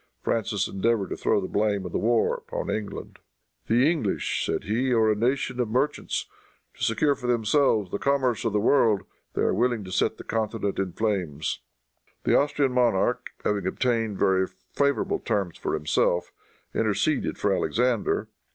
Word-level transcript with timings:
Francis 0.23 0.67
endeavored 0.67 1.09
to 1.09 1.15
throw 1.15 1.39
the 1.39 1.47
blame 1.47 1.85
of 1.85 1.91
the 1.91 1.99
war 1.99 2.33
upon 2.37 2.71
England. 2.71 3.19
"The 3.67 3.87
English," 3.87 4.43
said 4.43 4.63
he, 4.63 4.91
"are 4.93 5.11
a 5.11 5.15
nation 5.15 5.59
of 5.59 5.69
merchants. 5.69 6.25
To 6.73 6.83
secure 6.83 7.13
for 7.13 7.27
themselves 7.27 7.91
the 7.91 7.99
commerce 7.99 8.43
of 8.43 8.51
the 8.51 8.59
world 8.59 9.03
they 9.35 9.43
are 9.43 9.53
willing 9.53 9.83
to 9.83 9.91
set 9.91 10.17
the 10.17 10.23
continent 10.23 10.79
in 10.79 10.93
flames!" 10.93 11.59
The 12.23 12.35
Austrian 12.35 12.71
monarch, 12.71 13.29
having 13.43 13.67
obtained 13.67 14.17
very 14.17 14.47
favorable 14.73 15.19
terms 15.19 15.55
for 15.59 15.75
himself, 15.75 16.31
interceded 16.73 17.37
for 17.37 17.53
Alexander. 17.55 18.27